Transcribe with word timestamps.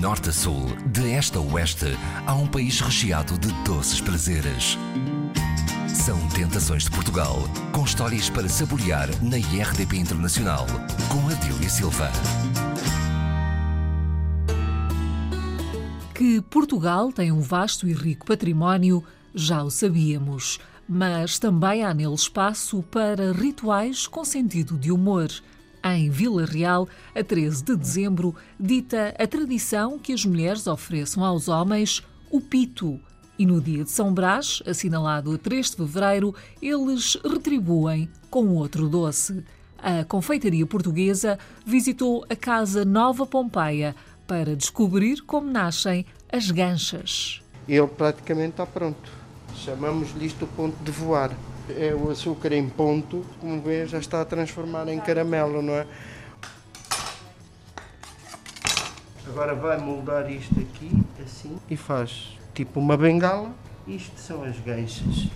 norte 0.00 0.30
a 0.30 0.32
sul, 0.32 0.64
de 0.86 1.12
este 1.12 1.36
a 1.36 1.40
oeste, 1.42 1.84
há 2.26 2.34
um 2.34 2.46
país 2.46 2.80
recheado 2.80 3.36
de 3.38 3.52
doces 3.64 4.00
prazeres. 4.00 4.78
São 5.86 6.18
Tentações 6.28 6.84
de 6.84 6.90
Portugal, 6.90 7.36
com 7.70 7.84
histórias 7.84 8.30
para 8.30 8.48
saborear 8.48 9.08
na 9.22 9.36
IRDP 9.36 9.98
Internacional, 9.98 10.66
com 11.10 11.28
Adília 11.28 11.68
Silva. 11.68 12.10
Que 16.14 16.40
Portugal 16.40 17.12
tem 17.12 17.30
um 17.30 17.42
vasto 17.42 17.86
e 17.86 17.92
rico 17.92 18.24
património, 18.24 19.04
já 19.34 19.62
o 19.62 19.70
sabíamos, 19.70 20.58
mas 20.88 21.38
também 21.38 21.84
há 21.84 21.92
nele 21.92 22.14
espaço 22.14 22.82
para 22.84 23.32
rituais 23.32 24.06
com 24.06 24.24
sentido 24.24 24.78
de 24.78 24.90
humor. 24.90 25.28
Em 25.82 26.10
Vila 26.10 26.44
Real, 26.44 26.88
a 27.14 27.24
13 27.24 27.64
de 27.64 27.76
dezembro, 27.76 28.34
dita 28.58 29.14
a 29.18 29.26
tradição 29.26 29.98
que 29.98 30.12
as 30.12 30.24
mulheres 30.24 30.66
ofereçam 30.66 31.24
aos 31.24 31.48
homens 31.48 32.02
o 32.30 32.40
pito. 32.40 33.00
E 33.38 33.46
no 33.46 33.60
dia 33.60 33.84
de 33.84 33.90
São 33.90 34.12
Brás, 34.12 34.62
assinalado 34.66 35.32
a 35.32 35.38
3 35.38 35.70
de 35.70 35.76
fevereiro, 35.76 36.34
eles 36.60 37.16
retribuem 37.24 38.10
com 38.28 38.48
outro 38.48 38.88
doce. 38.88 39.42
A 39.78 40.04
confeitaria 40.04 40.66
portuguesa 40.66 41.38
visitou 41.64 42.26
a 42.28 42.36
Casa 42.36 42.84
Nova 42.84 43.24
Pompeia 43.24 43.96
para 44.26 44.54
descobrir 44.54 45.22
como 45.22 45.50
nascem 45.50 46.04
as 46.30 46.50
ganchas. 46.50 47.40
Ele 47.66 47.86
praticamente 47.86 48.50
está 48.50 48.66
pronto. 48.66 49.19
Chamamos-lhe 49.56 50.26
isto 50.26 50.44
o 50.44 50.48
ponto 50.48 50.76
de 50.82 50.90
voar 50.90 51.30
é 51.76 51.94
o 51.94 52.10
açúcar 52.10 52.52
em 52.52 52.68
ponto, 52.68 53.24
como 53.40 53.60
vê, 53.60 53.86
já 53.86 53.98
está 53.98 54.20
a 54.20 54.24
transformar 54.24 54.88
em 54.88 54.98
caramelo, 54.98 55.62
não 55.62 55.74
é? 55.74 55.86
Agora 59.28 59.54
vai 59.54 59.78
moldar 59.78 60.30
isto 60.30 60.58
aqui, 60.58 60.90
assim, 61.24 61.56
e 61.68 61.76
faz 61.76 62.36
tipo 62.54 62.80
uma 62.80 62.96
bengala. 62.96 63.52
Isto 63.86 64.18
são 64.18 64.42
as 64.42 64.58
ganchas. 64.58 65.28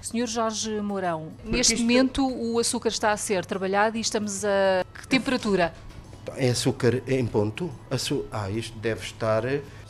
Senhor 0.00 0.26
Jorge 0.28 0.80
Mourão, 0.80 1.32
Porque 1.38 1.56
neste 1.56 1.74
isto... 1.74 1.82
momento 1.82 2.26
o 2.26 2.58
açúcar 2.58 2.90
está 2.90 3.10
a 3.10 3.16
ser 3.16 3.44
trabalhado 3.44 3.96
e 3.96 4.00
estamos 4.00 4.44
a 4.44 4.84
que 4.94 5.08
temperatura? 5.08 5.74
É 6.36 6.50
açúcar 6.50 7.02
em 7.06 7.26
ponto. 7.26 7.70
Açu... 7.90 8.24
Ah, 8.30 8.50
isto 8.50 8.78
deve 8.78 9.02
estar 9.02 9.44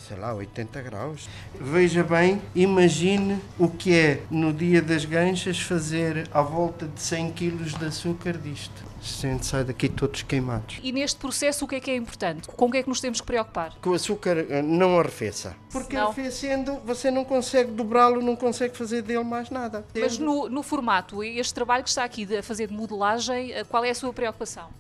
sei 0.07 0.17
lá, 0.17 0.35
80 0.35 0.83
graus. 0.83 1.29
Veja 1.59 2.03
bem, 2.03 2.41
imagine 2.55 3.41
o 3.59 3.69
que 3.69 3.95
é 3.95 4.23
no 4.31 4.53
dia 4.53 4.83
das 4.83 5.05
ganchas 5.05 5.61
fazer 5.61 6.29
à 6.33 6.43
volta 6.43 6.87
de 6.87 7.01
100 7.01 7.33
kg 7.33 7.79
de 7.79 7.85
açúcar 7.87 8.37
disto. 8.37 8.85
A 9.01 9.27
gente 9.27 9.45
sai 9.45 9.65
daqui 9.65 9.89
todos 9.89 10.23
queimados. 10.23 10.79
E 10.83 10.91
neste 10.91 11.19
processo 11.19 11.65
o 11.65 11.69
que 11.69 11.77
é 11.77 11.81
que 11.81 11.91
é 11.91 11.97
importante? 11.97 12.49
Com 12.49 12.67
o 12.67 12.71
que 12.71 12.79
é 12.79 12.83
que 12.83 12.89
nos 12.89 13.01
temos 13.01 13.21
que 13.21 13.27
preocupar? 13.27 13.77
Que 13.81 13.89
o 13.89 13.95
açúcar 13.95 14.39
eh, 14.39 14.63
não 14.63 14.99
arrefeça. 14.99 15.55
Porque 15.71 15.95
não. 15.95 16.05
arrefecendo 16.05 16.79
você 16.85 17.11
não 17.11 17.25
consegue 17.25 17.71
dobrá-lo, 17.71 18.23
não 18.23 18.35
consegue 18.35 18.77
fazer 18.77 19.03
dele 19.03 19.25
mais 19.25 19.51
nada. 19.51 19.85
Mas 19.95 20.19
no, 20.19 20.49
no 20.49 20.63
formato, 20.63 21.23
este 21.23 21.53
trabalho 21.53 21.83
que 21.83 21.91
está 21.91 22.03
aqui 22.03 22.25
de 22.25 22.41
fazer 22.41 22.69
de 22.69 22.75
modelagem, 22.75 23.53
eh, 23.53 23.65
qual 23.65 23.85
é 23.85 23.91
a 23.91 23.95
sua 23.95 24.13
preocupação? 24.13 24.71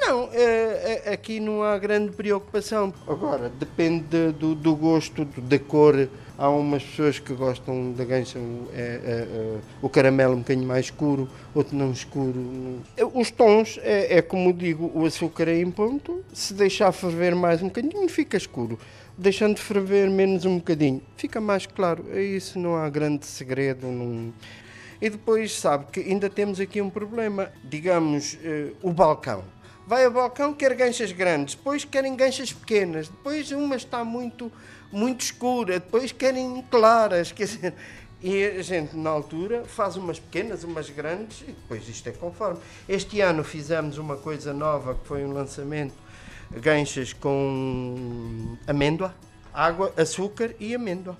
Não, 0.00 0.28
é, 0.32 1.02
é, 1.06 1.12
aqui 1.12 1.40
não 1.40 1.62
há 1.62 1.78
grande 1.78 2.12
preocupação. 2.12 2.92
Agora, 3.06 3.48
depende 3.48 4.32
do, 4.32 4.54
do 4.54 4.76
gosto, 4.76 5.24
da 5.24 5.58
cor. 5.58 6.08
Há 6.38 6.50
umas 6.50 6.82
pessoas 6.82 7.18
que 7.18 7.32
gostam 7.32 7.92
da 7.92 8.04
gancha, 8.04 8.38
é, 8.38 8.78
é, 8.78 8.78
é, 8.78 9.58
o 9.80 9.88
caramelo 9.88 10.34
um 10.34 10.40
bocadinho 10.40 10.66
mais 10.66 10.86
escuro, 10.86 11.26
outro 11.54 11.74
não 11.74 11.92
escuro. 11.92 12.82
Os 13.14 13.30
tons, 13.30 13.80
é, 13.82 14.18
é 14.18 14.22
como 14.22 14.52
digo, 14.52 14.92
o 14.94 15.06
açúcar 15.06 15.48
é 15.48 15.58
em 15.58 15.70
ponto. 15.70 16.22
Se 16.34 16.52
deixar 16.52 16.92
ferver 16.92 17.34
mais 17.34 17.62
um 17.62 17.68
bocadinho, 17.68 18.06
fica 18.10 18.36
escuro. 18.36 18.78
Deixando 19.16 19.54
de 19.54 19.62
ferver 19.62 20.10
menos 20.10 20.44
um 20.44 20.58
bocadinho, 20.58 21.00
fica 21.16 21.40
mais 21.40 21.64
claro. 21.64 22.04
É 22.12 22.20
isso, 22.20 22.58
não 22.58 22.76
há 22.76 22.86
grande 22.90 23.24
segredo. 23.24 23.86
E 25.00 25.08
depois, 25.08 25.58
sabe 25.58 25.86
que 25.90 26.00
ainda 26.00 26.28
temos 26.28 26.60
aqui 26.60 26.82
um 26.82 26.90
problema. 26.90 27.50
Digamos, 27.64 28.38
eh, 28.44 28.72
o 28.82 28.92
balcão 28.92 29.42
vai 29.86 30.04
ao 30.04 30.10
balcão, 30.10 30.52
quer 30.52 30.74
ganchas 30.74 31.12
grandes, 31.12 31.54
depois 31.54 31.84
querem 31.84 32.16
ganchas 32.16 32.52
pequenas, 32.52 33.08
depois 33.08 33.50
uma 33.52 33.76
está 33.76 34.04
muito, 34.04 34.50
muito 34.90 35.20
escura, 35.22 35.78
depois 35.78 36.10
querem 36.10 36.64
claras, 36.70 37.30
quer 37.30 37.44
dizer, 37.44 37.74
e 38.22 38.44
a 38.44 38.62
gente 38.62 38.96
na 38.96 39.10
altura 39.10 39.64
faz 39.64 39.96
umas 39.96 40.18
pequenas, 40.18 40.64
umas 40.64 40.90
grandes 40.90 41.42
e 41.42 41.52
depois 41.52 41.88
isto 41.88 42.08
é 42.08 42.12
conforme. 42.12 42.58
Este 42.88 43.20
ano 43.20 43.44
fizemos 43.44 43.98
uma 43.98 44.16
coisa 44.16 44.52
nova 44.52 44.94
que 44.94 45.06
foi 45.06 45.24
um 45.24 45.32
lançamento, 45.32 45.94
ganchas 46.50 47.12
com 47.12 48.56
amêndoa, 48.66 49.14
água, 49.54 49.92
açúcar 49.96 50.54
e 50.58 50.74
amêndoa. 50.74 51.16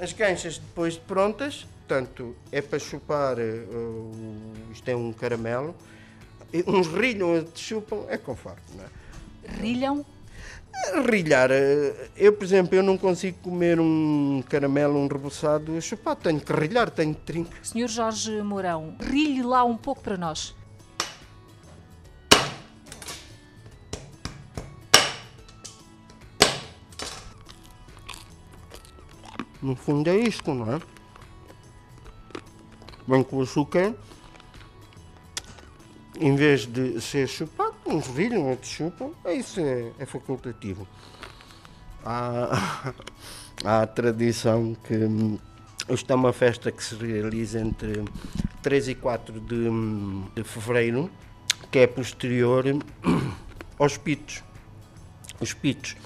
As 0.00 0.12
ganchas 0.12 0.58
depois 0.58 0.94
de 0.94 1.00
prontas, 1.00 1.66
portanto 1.86 2.34
é 2.50 2.60
para 2.60 2.78
chupar, 2.78 3.36
uh, 3.38 4.12
isto 4.72 4.88
é 4.88 4.96
um 4.96 5.12
caramelo, 5.12 5.74
uns 6.66 6.86
rilham, 6.88 7.34
outros 7.34 7.60
chupam, 7.60 8.04
é 8.08 8.18
conforme, 8.18 8.60
não 8.76 8.84
é? 8.84 9.60
Rilham? 9.60 10.04
Rilhar, 11.04 11.50
eh, 11.50 12.10
eu 12.16 12.32
por 12.32 12.44
exemplo, 12.44 12.74
eu 12.74 12.82
não 12.82 12.96
consigo 12.96 13.36
comer 13.42 13.78
um 13.78 14.42
caramelo, 14.48 14.98
um 14.98 15.06
reboçado 15.06 15.76
a 15.76 15.80
chupar, 15.80 16.16
tenho 16.16 16.40
que 16.40 16.52
rilhar, 16.52 16.90
tenho 16.90 17.14
que 17.14 17.20
trincar. 17.20 17.64
Senhor 17.64 17.88
Jorge 17.88 18.40
Mourão, 18.42 18.96
rilhe 18.98 19.42
lá 19.42 19.62
um 19.64 19.76
pouco 19.76 20.00
para 20.02 20.16
nós. 20.16 20.54
No 29.60 29.76
fundo 29.76 30.08
é 30.08 30.16
isto, 30.16 30.54
não 30.54 30.72
é? 30.72 30.80
Bem 33.06 33.22
com 33.22 33.36
o 33.36 33.42
açúcar 33.42 33.94
em 36.20 36.36
vez 36.36 36.66
de 36.66 37.00
ser 37.00 37.26
chupado, 37.26 37.74
uns 37.86 38.06
rilham, 38.08 38.50
outros 38.50 38.70
chupam, 38.70 39.10
é 39.24 39.32
isso 39.32 39.58
é, 39.58 39.90
é 39.98 40.04
facultativo. 40.04 40.86
Há, 42.04 42.92
há 43.64 43.82
a 43.82 43.86
tradição 43.86 44.76
que 44.84 44.94
hum, 44.94 45.38
isto 45.88 46.12
é 46.12 46.14
uma 46.14 46.32
festa 46.32 46.70
que 46.70 46.84
se 46.84 46.94
realiza 46.94 47.58
entre 47.58 48.04
3 48.62 48.88
e 48.88 48.94
4 48.94 49.40
de, 49.40 49.54
hum, 49.54 50.28
de 50.36 50.44
fevereiro, 50.44 51.10
que 51.70 51.78
é 51.78 51.86
posterior 51.86 52.66
hum, 52.66 52.80
aos 53.78 53.96
pitos. 53.96 54.44
Os 55.40 55.54
pitos 55.54 55.96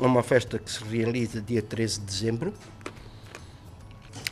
é 0.00 0.04
uma 0.04 0.24
festa 0.24 0.58
que 0.58 0.68
se 0.68 0.82
realiza 0.82 1.40
dia 1.40 1.62
13 1.62 2.00
de 2.00 2.06
dezembro, 2.06 2.52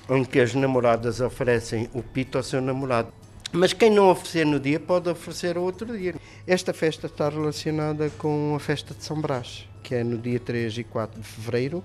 em 0.09 0.25
que 0.25 0.41
as 0.41 0.57
namoradas 0.57 1.21
oferecem 1.21 1.89
o 1.95 2.03
pito 2.03 2.37
ao 2.37 2.43
seu 2.43 2.61
namorado. 2.61 3.20
Mas 3.53 3.72
quem 3.72 3.91
não 3.91 4.09
oferecer 4.11 4.47
no 4.47 4.61
dia 4.61 4.78
pode 4.78 5.09
oferecer 5.09 5.59
outro 5.59 5.99
dia. 5.99 6.15
Esta 6.47 6.72
festa 6.72 7.06
está 7.06 7.28
relacionada 7.28 8.09
com 8.11 8.55
a 8.55 8.61
festa 8.61 8.94
de 8.94 9.05
São 9.05 9.21
Brás, 9.21 9.69
que 9.83 9.97
é 9.97 10.05
no 10.05 10.16
dia 10.19 10.38
3 10.38 10.78
e 10.78 10.84
4 10.84 11.21
de 11.21 11.27
fevereiro, 11.27 11.83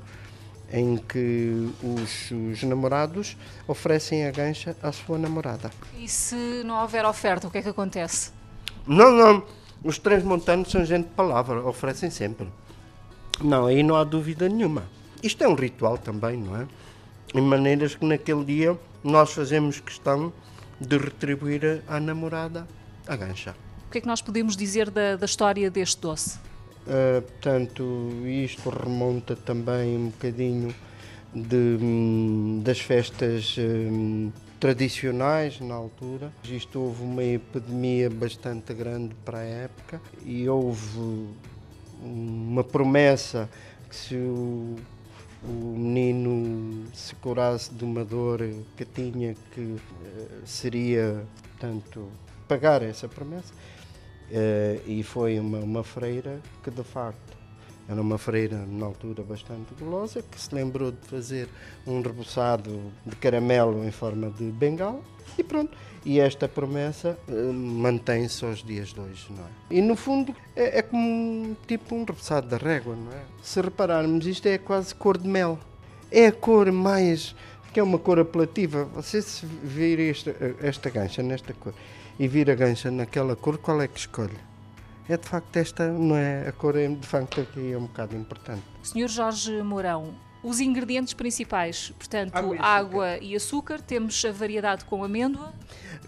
em 0.72 0.98
que 0.98 1.72
os, 1.82 2.32
os 2.32 2.62
namorados 2.62 3.36
oferecem 3.68 4.28
a 4.28 4.32
gancha 4.32 4.76
à 4.82 4.92
sua 4.92 5.18
namorada. 5.18 5.72
E 5.98 6.08
se 6.08 6.36
não 6.64 6.82
houver 6.82 7.04
oferta, 7.04 7.48
o 7.48 7.52
que 7.52 7.58
é 7.58 7.62
que 7.64 7.70
acontece? 7.70 8.32
Não, 8.86 9.12
não. 9.12 9.44
Os 9.84 9.98
transmontanos 9.98 10.70
são 10.70 10.86
gente 10.86 11.06
de 11.06 11.14
palavra, 11.16 11.66
oferecem 11.66 12.12
sempre. 12.12 12.48
Não, 13.42 13.66
aí 13.66 13.82
não 13.82 13.96
há 13.96 14.04
dúvida 14.04 14.48
nenhuma. 14.48 14.84
Isto 15.24 15.44
é 15.44 15.48
um 15.48 15.56
ritual 15.56 15.98
também, 15.98 16.38
não 16.38 16.62
é? 16.62 16.68
Em 17.34 17.42
maneiras 17.42 17.96
que 17.96 18.06
naquele 18.06 18.46
dia 18.46 18.78
nós 19.04 19.32
fazemos 19.32 19.80
questão 19.80 20.32
de 20.80 20.98
retribuir 20.98 21.84
à 21.88 22.00
namorada 22.00 22.68
a 23.08 23.16
gancha. 23.16 23.56
O 23.88 23.92
que 23.92 24.00
é 24.00 24.02
que 24.02 24.08
nós 24.08 24.22
podemos 24.22 24.58
dizer 24.58 24.90
da, 24.90 25.16
da 25.16 25.26
história 25.26 25.70
deste 25.70 26.02
doce? 26.02 26.38
Uh, 26.86 27.22
portanto, 27.22 28.12
isto 28.26 28.70
remonta 28.70 29.36
também 29.36 29.98
um 29.98 30.10
bocadinho 30.10 30.76
de, 31.34 31.78
hum, 31.82 32.62
das 32.64 32.80
festas 32.80 33.56
um, 33.58 34.32
tradicionais 34.60 35.60
na 35.60 35.76
altura. 35.76 36.32
Isto 36.44 36.80
houve 36.80 37.04
uma 37.04 37.24
epidemia 37.24 38.10
bastante 38.10 38.74
grande 38.74 39.16
para 39.26 39.40
a 39.40 39.44
época 39.44 40.02
e 40.24 40.48
houve 40.48 41.28
uma 42.02 42.64
promessa 42.64 43.50
que 43.90 43.96
se 43.96 44.16
o 44.16 44.76
o 45.48 45.78
menino 45.78 46.86
se 46.94 47.14
curasse 47.16 47.74
de 47.74 47.84
uma 47.84 48.04
dor 48.04 48.40
que 48.76 48.86
tinha 48.86 49.36
que 49.54 49.62
uh, 49.62 49.82
seria, 50.46 51.26
portanto, 51.52 52.08
pagar 52.48 52.82
essa 52.82 53.08
promessa. 53.08 53.54
Uh, 54.30 54.82
e 54.90 55.04
foi 55.04 55.40
uma, 55.40 55.60
uma 55.60 55.84
freira 55.84 56.42
que, 56.64 56.72
de 56.72 56.84
facto, 56.84 57.35
Era 57.88 58.02
uma 58.02 58.18
freira, 58.18 58.66
na 58.66 58.86
altura, 58.86 59.24
bastante 59.24 59.74
gulosa, 59.80 60.24
que 60.24 60.40
se 60.40 60.54
lembrou 60.54 60.92
de 60.92 61.08
fazer 61.08 61.48
um 61.86 62.02
reboçado 62.02 62.92
de 63.06 63.16
caramelo 63.18 63.86
em 63.86 63.92
forma 63.92 64.30
de 64.32 64.46
bengala 64.46 65.00
e 65.38 65.44
pronto. 65.44 65.78
E 66.04 66.20
esta 66.20 66.48
promessa 66.48 67.18
uh, 67.28 67.54
mantém-se 67.54 68.46
aos 68.46 68.64
dias 68.64 68.90
de 68.90 69.00
hoje, 69.00 69.28
não 69.30 69.44
é? 69.44 69.48
E 69.72 69.82
no 69.82 69.96
fundo 69.96 70.36
é, 70.56 70.80
é 70.80 70.82
como 70.82 71.02
um, 71.04 71.56
tipo 71.68 71.96
um 71.96 72.04
reboçado 72.04 72.48
da 72.48 72.58
régua, 72.58 72.96
não 72.96 73.12
é? 73.12 73.22
Se 73.42 73.60
repararmos, 73.62 74.26
isto 74.26 74.48
é 74.48 74.58
quase 74.58 74.94
cor 74.94 75.18
de 75.18 75.28
mel. 75.28 75.60
É 76.12 76.28
a 76.28 76.32
cor 76.32 76.72
mais. 76.72 77.36
que 77.74 77.80
é 77.80 77.84
uma 77.84 77.98
cor 78.00 78.20
apelativa. 78.20 78.86
Você 78.96 79.22
se 79.22 79.46
vir 79.46 80.00
esta, 80.00 80.36
esta 80.62 80.90
gancha 80.90 81.22
nesta 81.22 81.54
cor 81.54 81.74
e 82.20 82.28
vir 82.28 82.50
a 82.50 82.56
gancha 82.56 82.90
naquela 82.90 83.36
cor, 83.36 83.58
qual 83.58 83.82
é 83.82 83.88
que 83.88 84.00
escolhe? 84.00 84.38
É 85.08 85.18
de 85.18 85.28
facto 85.28 85.56
esta, 85.58 85.92
não 85.92 86.16
é? 86.16 86.48
A 86.48 86.52
cor 86.52 86.76
é 86.76 86.88
de 86.88 87.08
facto 87.08 87.42
aqui 87.42 87.72
é 87.72 87.78
um 87.78 87.86
bocado 87.86 88.16
importante. 88.16 88.64
Senhor 88.84 89.08
Jorge 89.08 89.62
Mourão, 89.62 90.16
os 90.44 90.60
ingredientes 90.60 91.14
principais, 91.14 91.92
portanto, 91.98 92.36
água 92.36 92.56
e, 92.56 92.60
água 92.60 93.18
e, 93.18 93.36
açúcar, 93.36 93.82
temos 93.82 94.24
a 94.26 94.32
variedade 94.32 94.86
com 94.86 95.04
amêndoa. 95.04 95.54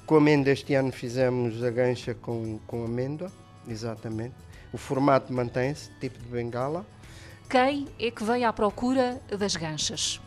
Com 0.06 0.16
amêndoa 0.16 0.54
este 0.54 0.74
ano 0.74 0.92
fizemos 0.92 1.64
a 1.64 1.70
gancha 1.70 2.14
com, 2.14 2.60
com 2.68 2.86
amêndoa, 2.86 3.32
exatamente. 3.68 4.36
O 4.72 4.78
formato 4.78 5.32
mantém-se, 5.34 5.92
tipo 6.00 6.20
de 6.20 6.26
bengala. 6.26 6.86
Quem 7.50 7.88
é 8.00 8.12
que 8.12 8.24
vem 8.24 8.46
à 8.46 8.52
procura 8.52 9.22
das 9.30 9.56
ganchas? 9.56 10.22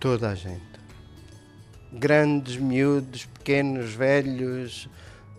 Toda 0.00 0.30
a 0.30 0.34
gente. 0.34 0.74
Grandes, 1.92 2.56
miúdos, 2.56 3.24
pequenos, 3.26 3.94
velhos, 3.94 4.88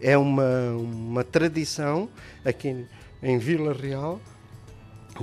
é 0.02 0.18
uma, 0.18 0.72
uma 0.72 1.24
tradição 1.24 2.10
aqui 2.44 2.86
em 3.22 3.38
Vila 3.38 3.74
Real 3.74 4.20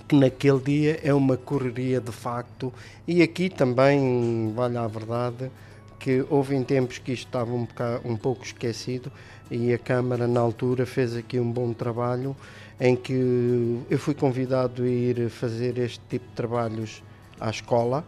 que 0.08 0.16
naquele 0.16 0.60
dia 0.60 1.00
é 1.02 1.12
uma 1.12 1.36
correria 1.36 2.00
de 2.00 2.12
facto. 2.12 2.72
E 3.06 3.22
aqui 3.22 3.50
também 3.50 4.52
vale 4.54 4.78
a 4.78 4.86
verdade 4.86 5.50
que 5.98 6.24
houve 6.30 6.56
em 6.56 6.64
tempos 6.64 6.98
que 6.98 7.12
isto 7.12 7.26
estava 7.26 7.52
um, 7.52 7.64
bocado, 7.64 8.08
um 8.08 8.16
pouco 8.16 8.44
esquecido 8.44 9.12
e 9.50 9.72
a 9.72 9.78
Câmara 9.78 10.26
na 10.26 10.40
altura 10.40 10.84
fez 10.86 11.14
aqui 11.14 11.38
um 11.38 11.50
bom 11.50 11.72
trabalho 11.72 12.34
em 12.80 12.96
que 12.96 13.80
eu 13.88 13.98
fui 13.98 14.14
convidado 14.14 14.82
a 14.82 14.88
ir 14.88 15.28
fazer 15.28 15.78
este 15.78 16.00
tipo 16.08 16.26
de 16.26 16.32
trabalhos 16.32 17.02
à 17.38 17.50
escola 17.50 18.04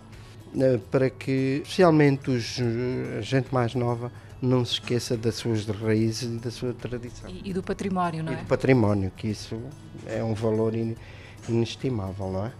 para 0.91 1.11
que 1.11 1.61
especialmente 1.63 2.31
os, 2.31 2.59
a 3.19 3.21
gente 3.21 3.53
mais 3.53 3.75
nova 3.75 4.11
não 4.41 4.65
se 4.65 4.75
esqueça 4.75 5.17
das 5.17 5.37
suas 5.37 5.67
raízes 5.67 6.23
e 6.23 6.39
da 6.39 6.51
sua 6.51 6.73
tradição. 6.73 7.29
E, 7.31 7.51
e 7.51 7.53
do 7.53 7.63
património, 7.63 8.23
não 8.23 8.33
é? 8.33 8.37
E 8.37 8.39
do 8.39 8.47
património, 8.47 9.11
que 9.17 9.29
isso 9.29 9.61
é 10.07 10.23
um 10.23 10.35
valor 10.35 10.75
in, 10.75 10.95
inestimável, 11.49 12.31
não 12.31 12.47
é? 12.47 12.53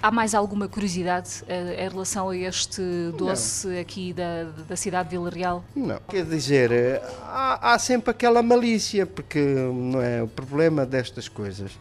Há 0.00 0.12
mais 0.12 0.32
alguma 0.32 0.68
curiosidade 0.68 1.42
uh, 1.42 1.80
em 1.80 1.88
relação 1.88 2.28
a 2.28 2.36
este 2.36 2.80
doce 3.16 3.66
não. 3.66 3.80
aqui 3.80 4.12
da, 4.12 4.44
da 4.68 4.76
cidade 4.76 5.08
de 5.08 5.16
Vila 5.16 5.28
Real? 5.28 5.64
Não, 5.74 5.98
quer 6.08 6.24
dizer, 6.24 6.70
eh, 6.70 7.02
há, 7.24 7.74
há, 7.74 7.78
sempre 7.80 8.12
aquela 8.12 8.40
malícia, 8.40 9.04
porque 9.06 9.40
não 9.40 10.00
é 10.00 10.22
o 10.22 10.28
problema 10.28 10.86
destas 10.86 11.28
coisas. 11.28 11.72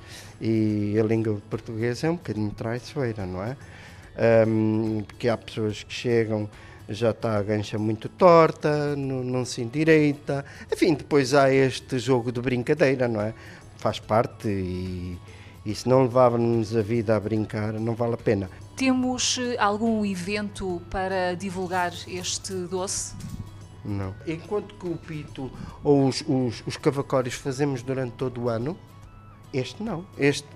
E 0.42 0.96
a 1.00 1.04
língua 1.04 1.40
portuguesa 1.48 2.08
é 2.08 2.10
um 2.10 2.16
bocadinho 2.16 2.50
traiçoeira, 2.50 3.24
não 3.24 3.44
é? 3.44 3.56
Um, 4.48 5.04
porque 5.04 5.30
há 5.30 5.38
pessoas 5.38 5.84
que 5.84 5.94
chegam 5.94 6.50
já 6.90 7.12
está 7.12 7.38
a 7.38 7.44
gancha 7.44 7.78
muito 7.78 8.08
torta, 8.08 8.96
não, 8.96 9.24
não 9.24 9.46
se 9.46 9.62
endireita. 9.62 10.46
Enfim, 10.72 10.94
depois 10.94 11.34
há 11.34 11.52
este 11.52 12.00
jogo 12.00 12.32
de 12.32 12.42
brincadeira, 12.42 13.08
não 13.08 13.22
é? 13.22 13.34
Faz 13.78 14.00
parte 14.00 14.48
e, 14.48 15.18
e 15.66 15.76
se 15.76 15.88
não 15.88 16.04
levávamos 16.04 16.76
a 16.76 16.82
vida 16.82 17.16
a 17.16 17.20
brincar, 17.20 17.74
não 17.74 17.94
vale 17.94 18.14
a 18.14 18.18
pena. 18.18 18.50
Temos 18.76 19.38
eh, 19.40 19.58
algum 19.60 20.06
evento 20.06 20.82
para 20.90 21.34
divulgar 21.36 21.94
este 22.08 22.54
doce? 22.54 23.16
Não. 23.84 24.14
Enquanto 24.26 24.76
que 24.76 24.88
o 24.88 24.98
pito 24.98 25.52
ou 25.84 26.08
os, 26.08 26.24
os, 26.28 26.64
os 26.66 26.78
cavacórios 26.78 27.36
fazemos 27.36 27.82
durante 27.82 28.14
todo 28.14 28.44
o 28.44 28.50
ano, 28.50 28.78
este 29.54 29.82
não. 29.82 30.06
Este 30.18 30.48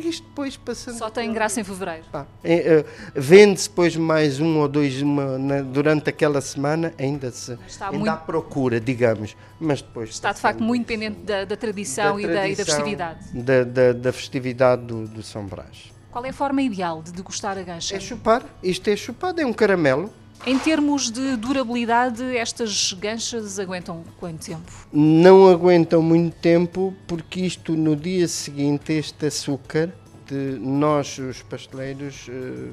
isto 0.00 0.26
depois 0.26 0.56
passando. 0.56 0.98
Só 0.98 1.10
tem 1.10 1.32
graça 1.32 1.60
em 1.60 1.64
fevereiro. 1.64 2.04
Ah, 2.12 2.24
é, 2.42 2.54
é, 2.54 2.84
Vende-se 3.14 3.68
depois 3.68 3.96
mais 3.96 4.40
um 4.40 4.58
ou 4.58 4.68
dois 4.68 5.00
uma, 5.02 5.38
na, 5.38 5.60
durante 5.60 6.08
aquela 6.08 6.40
semana, 6.40 6.94
ainda, 6.98 7.30
se, 7.30 7.58
Está 7.66 7.86
ainda 7.86 7.98
muito... 7.98 8.10
há 8.10 8.16
procura, 8.16 8.80
digamos. 8.80 9.36
Mas 9.60 9.82
depois. 9.82 10.10
Está 10.10 10.32
de 10.32 10.40
facto 10.40 10.62
muito 10.62 10.86
dependente 10.86 11.20
da, 11.20 11.44
da 11.44 11.56
tradição, 11.56 12.16
da 12.16 12.22
e, 12.22 12.26
da, 12.26 12.48
e, 12.48 12.56
da, 12.56 12.64
festividade. 12.64 13.42
Da, 13.42 13.64
da, 13.64 13.92
da 13.92 14.12
festividade 14.12 14.82
do, 14.82 15.06
do 15.06 15.22
São 15.22 15.44
Brás. 15.44 15.92
Qual 16.10 16.24
é 16.26 16.28
a 16.28 16.32
forma 16.32 16.60
ideal 16.60 17.02
de 17.02 17.12
degustar 17.12 17.56
a 17.56 17.62
gancha? 17.62 17.96
É 17.96 18.00
chupar. 18.00 18.44
Isto 18.62 18.90
é 18.90 18.96
chupado, 18.96 19.40
é 19.40 19.46
um 19.46 19.52
caramelo. 19.52 20.12
Em 20.44 20.58
termos 20.58 21.08
de 21.08 21.36
durabilidade, 21.36 22.36
estas 22.36 22.92
ganchas 22.94 23.60
aguentam 23.60 24.02
quanto 24.18 24.44
tempo? 24.44 24.72
Não 24.92 25.48
aguentam 25.48 26.02
muito 26.02 26.34
tempo, 26.34 26.92
porque 27.06 27.42
isto 27.42 27.76
no 27.76 27.94
dia 27.94 28.26
seguinte, 28.26 28.92
este 28.92 29.26
açúcar, 29.26 29.92
de 30.26 30.58
nós, 30.58 31.16
os 31.18 31.42
pasteleiros, 31.42 32.26
eh, 32.28 32.72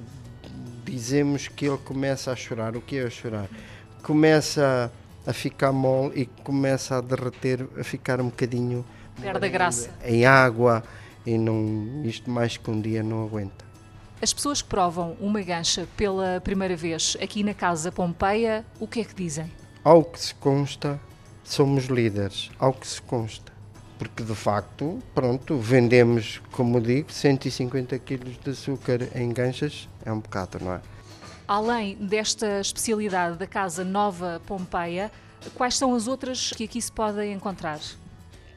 dizemos 0.84 1.48
que 1.48 1.68
ele 1.68 1.78
começa 1.78 2.32
a 2.32 2.36
chorar. 2.36 2.76
O 2.76 2.82
que 2.82 2.98
é 2.98 3.04
a 3.04 3.10
chorar? 3.10 3.48
Começa 4.02 4.92
a 5.28 5.32
ficar 5.32 5.72
mole 5.72 6.22
e 6.22 6.26
começa 6.44 6.98
a 6.98 7.02
derreter, 7.02 7.68
a 7.80 7.84
ficar 7.84 8.20
um 8.20 8.30
bocadinho. 8.30 8.84
Perde 9.22 9.46
a 9.46 9.50
graça. 9.50 9.92
Em 10.04 10.26
água, 10.26 10.84
e 11.24 11.38
não, 11.38 12.02
isto 12.04 12.32
mais 12.32 12.58
que 12.58 12.72
um 12.72 12.82
dia 12.82 13.04
não 13.04 13.26
aguenta. 13.26 13.69
As 14.22 14.34
pessoas 14.34 14.62
que 14.62 14.68
provam 14.68 15.16
uma 15.22 15.42
gancha 15.42 15.88
pela 15.96 16.42
primeira 16.42 16.76
vez 16.76 17.16
aqui 17.22 17.42
na 17.42 17.54
Casa 17.54 17.90
Pompeia, 17.90 18.66
o 18.78 18.86
que 18.86 19.00
é 19.00 19.06
que 19.06 19.14
dizem? 19.14 19.50
Ao 19.82 20.04
que 20.04 20.20
se 20.20 20.36
consta, 20.36 21.00
somos 21.42 21.86
líderes, 21.86 22.52
ao 22.60 22.74
que 22.74 22.86
se 22.86 23.02
consta. 23.02 23.54
Porque 23.98 24.22
de 24.22 24.36
facto, 24.36 25.00
pronto, 25.16 25.58
vendemos, 25.58 26.42
como 26.52 26.82
digo, 26.82 27.14
150 27.14 27.98
quilos 28.00 28.38
de 28.44 28.50
açúcar 28.50 29.08
em 29.16 29.32
ganchas, 29.32 29.88
é 30.04 30.12
um 30.12 30.20
bocado, 30.20 30.60
não 30.62 30.74
é? 30.74 30.82
Além 31.48 31.96
desta 31.96 32.60
especialidade 32.60 33.38
da 33.38 33.48
Casa 33.48 33.86
Nova 33.86 34.42
Pompeia, 34.46 35.10
quais 35.56 35.78
são 35.78 35.96
as 35.96 36.10
outras 36.10 36.52
que 36.52 36.66
aqui 36.66 36.82
se 36.82 36.92
podem 36.92 37.32
encontrar? 37.32 37.80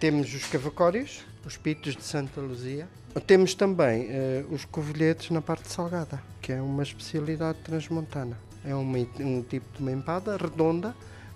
Temos 0.00 0.34
os 0.34 0.44
cavacórios, 0.44 1.24
os 1.46 1.56
pitos 1.56 1.94
de 1.94 2.02
Santa 2.02 2.40
Luzia, 2.40 2.88
temos 3.20 3.54
também 3.54 4.06
uh, 4.06 4.54
os 4.54 4.64
covilhetes 4.64 5.30
na 5.30 5.42
parte 5.42 5.68
salgada, 5.68 6.22
que 6.40 6.52
é 6.52 6.62
uma 6.62 6.82
especialidade 6.82 7.58
transmontana. 7.58 8.38
É 8.64 8.74
uma, 8.74 8.98
um 9.20 9.42
tipo 9.42 9.66
de 9.76 9.82
uma 9.82 9.92
empada 9.92 10.36
redonda 10.36 10.94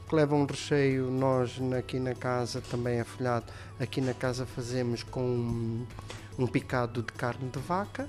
que 0.08 0.14
leva 0.14 0.34
um 0.34 0.46
recheio. 0.46 1.10
Nós 1.10 1.60
aqui 1.76 1.98
na 1.98 2.14
casa 2.14 2.60
também 2.60 3.00
é 3.00 3.04
folhado. 3.04 3.46
Aqui 3.78 4.00
na 4.00 4.14
casa 4.14 4.46
fazemos 4.46 5.02
com 5.02 5.22
um, 5.22 5.86
um 6.38 6.46
picado 6.46 7.02
de 7.02 7.12
carne 7.12 7.50
de 7.50 7.58
vaca. 7.58 8.08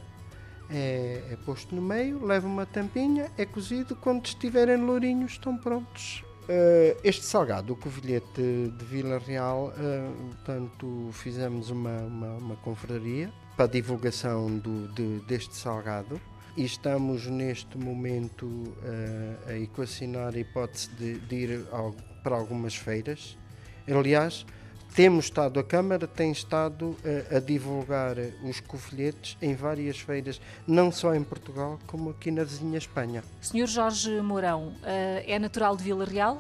É, 0.69 1.24
é, 1.31 1.38
posto 1.45 1.74
no 1.74 1.81
meio, 1.81 2.26
leva 2.26 2.45
uma 2.45 2.66
tampinha, 2.66 3.31
é 3.38 3.45
cozido. 3.45 3.95
Quando 3.95 4.26
estiverem 4.26 4.78
lourinhos, 4.78 5.33
estão 5.33 5.57
prontos. 5.57 6.24
Uh, 6.47 6.97
este 7.04 7.25
salgado, 7.25 7.73
o 7.73 7.75
covilhete 7.75 8.42
de, 8.77 8.85
Vila 8.85 9.19
Real, 9.19 9.73
uh, 9.75 10.27
portanto, 10.27 11.09
fizemos 11.11 11.69
uma, 11.69 11.97
uma, 11.99 12.37
uma 12.37 12.56
confraria 12.56 13.30
para 13.57 13.66
a 13.66 13.68
divulgação 13.68 14.57
do, 14.57 14.87
de, 14.94 15.19
deste 15.25 15.54
salgado 15.54 16.21
e 16.56 16.63
estamos 16.63 17.27
neste 17.27 17.77
momento 17.77 18.45
uh, 18.45 19.49
a 19.49 19.59
equacionar 19.59 20.35
a 20.35 20.39
hipótese 20.39 20.89
de, 20.92 21.19
de 21.19 21.35
ir 21.35 21.68
ao, 21.69 21.92
para 22.23 22.37
algumas 22.37 22.73
feiras. 22.73 23.37
Aliás, 23.85 24.45
temos 24.94 25.25
estado, 25.25 25.59
a 25.59 25.63
Câmara 25.63 26.07
tem 26.07 26.31
estado 26.31 26.87
uh, 26.87 27.35
a 27.35 27.39
divulgar 27.39 28.15
os 28.44 28.59
covilhetes 28.59 29.37
em 29.41 29.53
várias 29.53 29.99
feiras, 29.99 30.41
não 30.67 30.91
só 30.91 31.13
em 31.13 31.23
Portugal, 31.23 31.79
como 31.85 32.09
aqui 32.09 32.31
na 32.31 32.44
vizinha 32.44 32.77
Espanha. 32.77 33.23
Senhor 33.41 33.67
Jorge 33.67 34.21
Mourão, 34.21 34.69
uh, 34.69 35.23
é 35.25 35.37
natural 35.37 35.77
de 35.77 35.83
Vila 35.83 36.06
Real? 36.06 36.39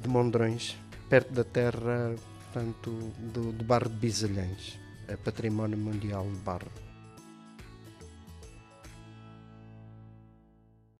De 0.00 0.08
Mondrões, 0.08 0.76
perto 1.08 1.32
da 1.32 1.44
terra, 1.44 2.14
portanto, 2.44 2.90
do, 3.18 3.52
do 3.52 3.64
bairro 3.64 3.88
de 3.88 3.96
Bisalhães. 3.96 4.78
É 5.06 5.16
património 5.16 5.78
mundial 5.78 6.24
de 6.24 6.38
barro. 6.38 6.87